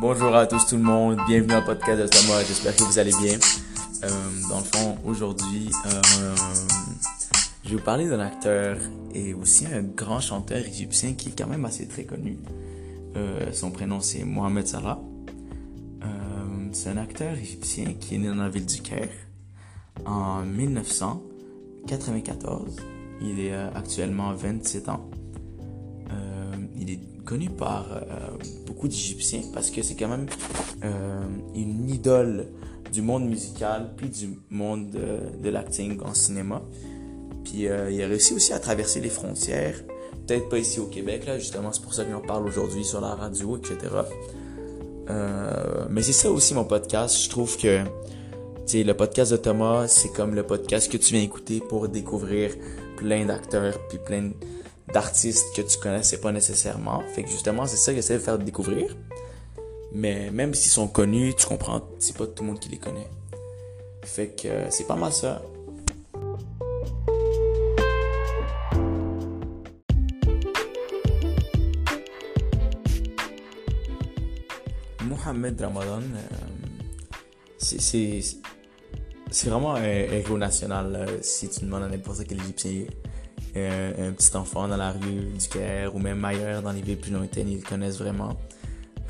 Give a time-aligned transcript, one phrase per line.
[0.00, 3.10] Bonjour à tous tout le monde, bienvenue au podcast de Thomas, j'espère que vous allez
[3.20, 3.36] bien.
[4.04, 4.08] Euh,
[4.48, 6.00] dans le fond, aujourd'hui, euh,
[7.64, 8.76] je vais vous parler d'un acteur
[9.12, 12.38] et aussi un grand chanteur égyptien qui est quand même assez très connu.
[13.16, 15.00] Euh, son prénom c'est Mohamed Salah.
[16.70, 19.10] c'est un acteur égyptien qui est né dans la ville du Caire
[20.06, 22.76] en 1994.
[23.20, 25.10] Il est actuellement 27 ans.
[27.28, 28.00] Connu par euh,
[28.66, 30.26] beaucoup d'Égyptiens parce que c'est quand même
[30.82, 31.20] euh,
[31.54, 32.46] une idole
[32.90, 36.62] du monde musical puis du monde de, l'acting en cinéma.
[37.44, 39.74] Puis euh, il a réussi aussi à traverser les frontières,
[40.26, 43.14] peut-être pas ici au Québec, là, justement, c'est pour ça qu'on parle aujourd'hui sur la
[43.14, 43.76] radio, etc.
[45.90, 47.24] mais c'est ça aussi mon podcast.
[47.24, 47.84] Je trouve que
[48.74, 52.54] le podcast de Thomas, c'est comme le podcast que tu viens écouter pour découvrir
[52.96, 54.30] plein d'acteurs puis plein
[54.92, 57.02] d'artistes que tu connaissais pas nécessairement.
[57.14, 58.96] Fait que justement, c'est ça que j'essaie de faire découvrir.
[59.92, 63.08] Mais même s'ils sont connus, tu comprends, c'est pas tout le monde qui les connaît.
[64.04, 65.42] Fait que euh, c'est pas mal ça.
[75.02, 76.20] Mohamed Ramadan, euh,
[77.58, 81.08] c'est vraiment un héros national.
[81.22, 82.84] si tu demandes à n'importe quel Égyptien
[83.66, 87.12] un, petit enfant dans la rue du Caire ou même ailleurs dans les villes plus
[87.12, 88.36] lointaines, ils le connaissent vraiment.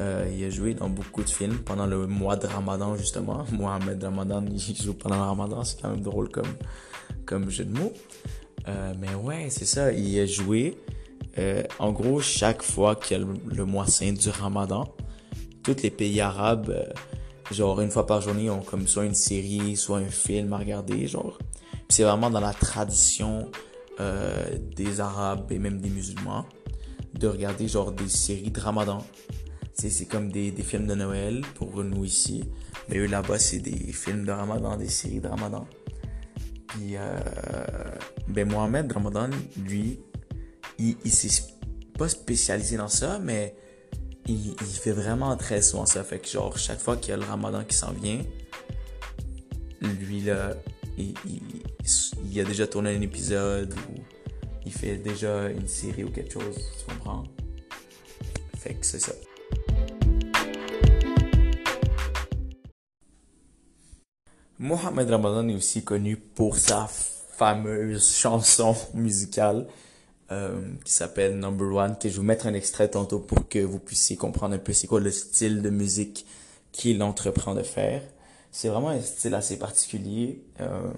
[0.01, 3.45] Euh, il a joué dans beaucoup de films pendant le mois de Ramadan justement.
[3.53, 6.55] Mohamed Ramadan, il joue pendant le Ramadan, c'est quand même drôle comme,
[7.27, 7.93] comme jeu de mots.
[8.69, 10.79] Euh, mais ouais, c'est ça, il a joué.
[11.39, 14.93] Euh, en gros, chaque fois qu'il y a le, mois saint du Ramadan,
[15.63, 16.75] tous les pays arabes,
[17.51, 21.07] genre une fois par journée, ont comme soit une série, soit un film à regarder,
[21.07, 21.39] genre.
[21.89, 23.51] c'est vraiment dans la tradition
[24.01, 26.47] euh, des Arabes et même des musulmans
[27.15, 29.05] de regarder genre des séries de Ramadan.
[29.75, 32.43] C'est comme des, des, films de Noël pour nous ici.
[32.89, 35.69] Mais eux là-bas, c'est des films de Ramadan, des séries de Ramadan.
[36.67, 37.21] Puis, euh,
[38.27, 39.31] ben Mohamed Ramadan,
[39.65, 40.01] lui,
[40.79, 41.45] il, il s'est
[41.97, 43.55] pas spécialisé dans ça, mais
[44.27, 46.03] il, il, fait vraiment très souvent ça.
[46.03, 48.21] Fait que genre, chaque fois qu'il y a le Ramadan qui s'en vient,
[49.81, 50.55] lui là,
[50.97, 51.63] il, il,
[52.41, 54.01] a déjà tourné un épisode ou
[54.67, 57.25] il fait déjà une série ou quelque chose, tu comprends?
[58.59, 59.13] Fait que c'est ça.
[64.59, 69.67] Mohamed Ramadan est aussi connu pour sa fameuse chanson musicale
[70.31, 73.61] euh, qui s'appelle Number One, que je vais vous mettre un extrait tantôt pour que
[73.61, 76.27] vous puissiez comprendre un peu c'est quoi le style de musique
[76.73, 78.03] qu'il entreprend de faire
[78.51, 80.91] c'est vraiment un style assez particulier euh,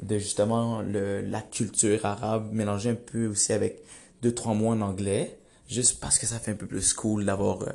[0.00, 3.82] de justement le, la culture arabe mélangée un peu aussi avec
[4.22, 5.38] deux trois mots en anglais
[5.68, 7.72] juste parce que ça fait un peu plus cool d'avoir euh,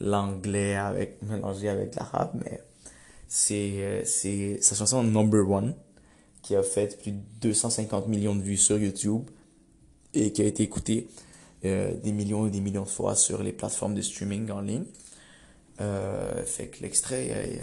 [0.00, 2.62] l'anglais avec mélangé avec l'arabe mais
[3.26, 5.74] c'est euh, c'est sa chanson Number One
[6.42, 9.28] qui a fait plus de 250 millions de vues sur YouTube
[10.14, 11.08] et qui a été écoutée
[11.64, 14.84] euh, des millions et des millions de fois sur les plateformes de streaming en ligne.
[15.80, 17.60] Euh, fait que l'extrait,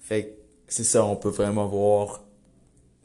[0.00, 2.20] fait c'est ça, on peut vraiment voir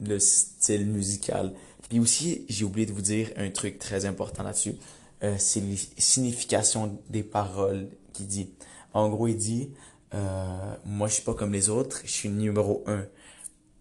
[0.00, 1.52] le style musical
[1.90, 4.76] puis aussi, j'ai oublié de vous dire un truc très important là-dessus.
[5.24, 8.48] Euh, c'est les significations des paroles qu'il dit.
[8.94, 9.70] En gros, il dit,
[10.14, 13.06] euh, moi, je suis pas comme les autres, je suis numéro un.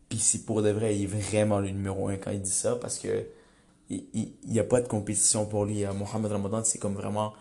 [0.09, 2.75] Puis si pour de vrai, il est vraiment le numéro un quand il dit ça,
[2.75, 3.25] parce que
[3.90, 5.85] il, il, y a pas de compétition pour lui.
[5.85, 7.34] Euh, Mohamed Ramadan, c'est comme vraiment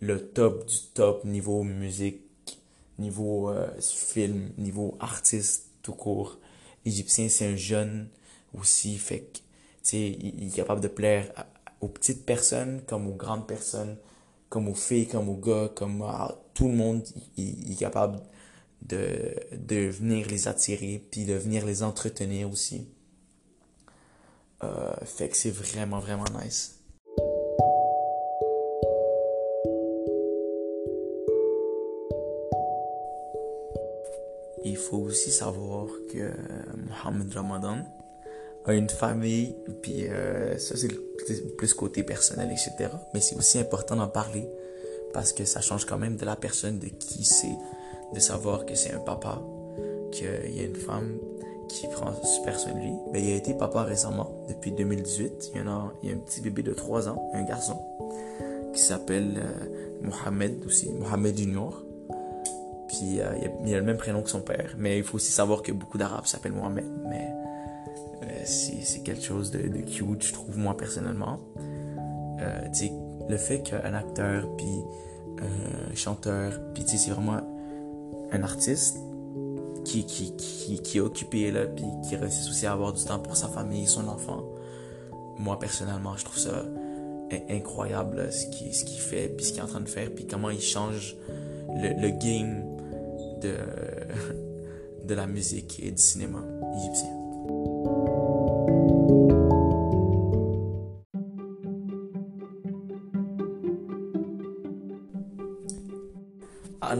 [0.00, 2.22] le top du top niveau musique,
[2.98, 6.38] niveau euh, film, niveau artiste tout court.
[6.84, 8.08] Égyptien, c'est un jeune
[8.54, 9.38] aussi, fait que
[9.96, 11.32] il, est capable de plaire
[11.80, 13.96] aux petites personnes comme aux grandes personnes,
[14.50, 17.02] comme aux filles, comme aux gars, comme à tout le monde.
[17.38, 18.20] Il, est capable
[18.82, 22.88] de, de venir les attirer, puis de venir les entretenir aussi.
[24.62, 26.76] Euh, fait que c'est vraiment, vraiment nice.
[34.62, 36.34] Il faut aussi savoir que
[36.88, 37.84] Mohamed Ramadan,
[38.74, 40.88] une famille, puis euh, ça c'est
[41.56, 42.90] plus côté personnel, etc.
[43.14, 44.48] Mais c'est aussi important d'en parler
[45.12, 47.56] parce que ça change quand même de la personne de qui c'est,
[48.14, 49.42] de savoir que c'est un papa,
[50.12, 51.18] qu'il y a une femme
[51.70, 52.92] qui prend super soin de lui.
[53.12, 55.52] Ben, il a été papa récemment, depuis 2018.
[55.54, 57.80] Il y, a, a un petit bébé de 3 ans, un garçon,
[58.72, 61.84] qui s'appelle euh, Mohamed aussi, Mohamed Junior.
[62.88, 63.32] Puis euh,
[63.64, 64.74] il, a, le même prénom que son père.
[64.78, 66.86] Mais il faut aussi savoir que beaucoup d'Arabes s'appellent Mohamed.
[67.08, 67.49] Mais euh,
[68.44, 71.40] c'est quelque chose de, de, cute, je trouve, moi personnellement.
[72.40, 72.68] Euh,
[73.28, 74.82] le fait qu'un acteur, puis
[75.38, 77.40] un chanteur, puis c'est vraiment
[78.32, 78.98] un artiste
[79.84, 83.18] qui, qui, qui, qui est occupé, là, puis qui réussit aussi à avoir du temps
[83.18, 84.44] pour sa famille, son enfant.
[85.38, 86.64] Moi, personnellement, je trouve ça
[87.48, 90.26] incroyable ce qu'il ce qu'il fait, puis ce qu'il est en train de faire, puis
[90.26, 91.16] comment il change
[91.68, 92.64] le, le game
[93.40, 93.54] de,
[95.06, 96.44] de la musique et du cinéma
[96.76, 97.19] égyptien.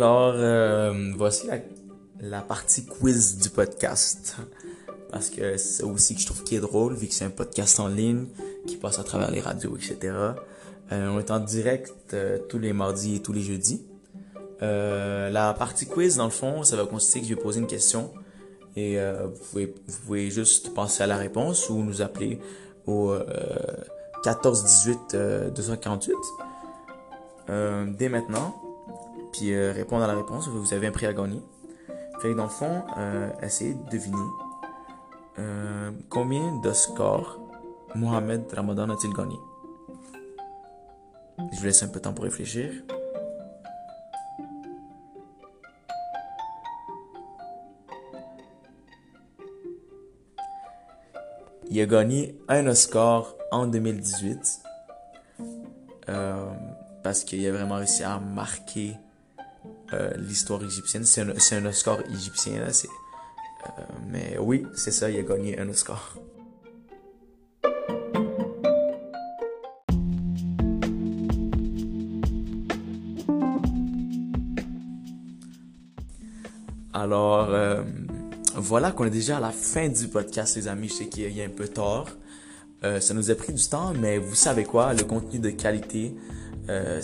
[0.00, 1.46] Alors, euh, voici
[2.22, 4.38] la, partie quiz du podcast.
[5.10, 7.78] Parce que c'est aussi que je trouve qui est drôle, vu que c'est un podcast
[7.80, 8.24] en ligne
[8.66, 9.98] qui passe à travers les radios, etc.
[10.90, 13.84] Euh, on est en direct euh, tous les mardis et tous les jeudis.
[14.62, 18.10] La partie quiz, dans le fond, ça va consister que je vais poser une question
[18.76, 22.40] et vous, pouvez, vous pouvez juste penser à la réponse ou nous appeler
[22.86, 23.12] au
[24.24, 25.16] 14 18
[25.54, 26.14] 248
[27.98, 28.69] dès maintenant,
[29.32, 30.48] puis euh, répondre à la réponse.
[30.48, 31.42] Vous avez un prix à gagner.
[32.20, 32.82] Fait que dans le fond,
[33.42, 34.28] essayez de deviner
[36.10, 37.40] combien de scores
[37.94, 39.36] Mohamed Ramadan a-t-il gagné?
[41.52, 42.70] Je vous laisse un peu de temps pour réfléchir.
[51.72, 54.60] Il a gagné un Oscar en 2018
[56.08, 56.52] euh,
[57.04, 58.96] parce qu'il a vraiment réussi à marquer
[59.92, 61.04] euh, l'histoire égyptienne.
[61.04, 62.66] C'est un, un, Oscar égyptien, là.
[62.66, 66.16] Euh, mais oui, c'est ça, il a gagné un Oscar.
[76.92, 77.82] Alors, euh,
[78.56, 80.88] voilà qu'on est déjà à la fin du podcast, les amis.
[80.88, 82.06] Je sais qu'il y a un peu tard.
[82.84, 86.14] Euh, ça nous a pris du temps, mais vous savez quoi, le contenu de qualité,
[86.70, 87.00] euh,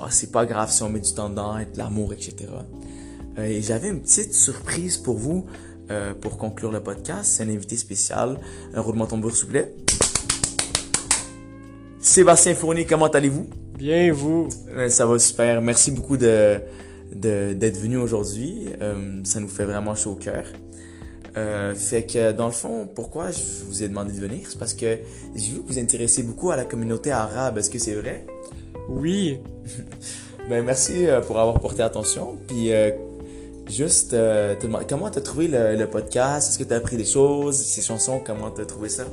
[0.00, 2.34] ah, c'est pas grave si on met du temps dedans, de l'amour, etc.
[3.38, 5.46] Euh, et j'avais une petite surprise pour vous
[5.90, 7.24] euh, pour conclure le podcast.
[7.24, 8.38] C'est un invité spécial.
[8.74, 9.74] Un roulement tambour, s'il vous plaît.
[12.00, 13.48] Sébastien Fournier, comment allez-vous?
[13.78, 14.48] Bien, vous?
[14.88, 15.62] Ça va super.
[15.62, 16.60] Merci beaucoup de
[17.14, 18.68] d'être venu aujourd'hui.
[18.80, 20.44] Euh, ça nous fait vraiment chaud au cœur.
[21.36, 24.74] Euh, fait que dans le fond, pourquoi je vous ai demandé de venir, c'est parce
[24.74, 24.98] que
[25.34, 27.58] j'ai vu que vous intéressez beaucoup à la communauté arabe.
[27.58, 28.26] Est-ce que c'est vrai?
[28.88, 29.38] Oui.
[30.48, 32.38] ben merci euh, pour avoir porté attention.
[32.48, 32.90] Puis euh,
[33.68, 36.50] juste euh, te demander comment t'as trouvé le, le podcast?
[36.50, 37.56] Est-ce que t'as appris des choses?
[37.56, 39.04] Ces chansons, comment t'as trouvé ça?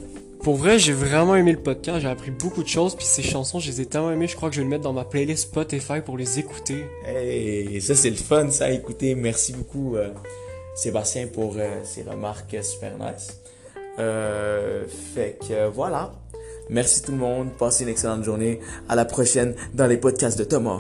[0.42, 2.00] Pour vrai, j'ai vraiment aimé le podcast.
[2.00, 2.96] J'ai appris beaucoup de choses.
[2.96, 4.28] Puis ces chansons, je les ai tellement aimées.
[4.28, 6.86] Je crois que je vais le mettre dans ma playlist Spotify pour les écouter.
[7.06, 8.72] Hey, ça c'est le fun, ça.
[8.72, 9.98] Écoutez, merci beaucoup.
[9.98, 10.10] Euh,
[10.76, 13.42] Sébastien pour euh, ses remarques super nice.
[14.00, 16.14] Euh, fait que voilà.
[16.70, 17.50] Merci tout le monde.
[17.58, 18.60] Passez une excellente journée.
[18.88, 20.78] À la prochaine dans les podcasts de Thomas.